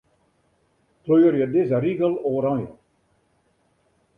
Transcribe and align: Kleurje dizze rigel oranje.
Kleurje 1.09 1.45
dizze 1.57 1.77
rigel 1.85 2.13
oranje. 2.33 2.71